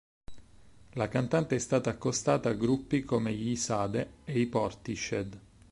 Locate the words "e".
4.25-4.39